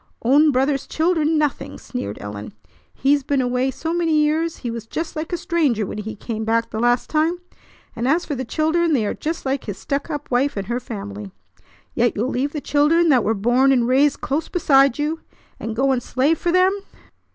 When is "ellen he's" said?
2.19-3.21